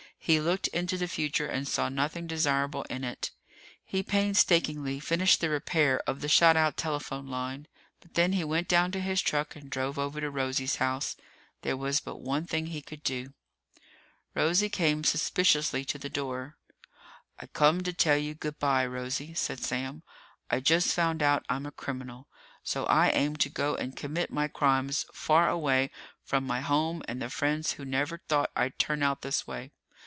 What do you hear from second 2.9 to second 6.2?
it. He painstakingly finished the repair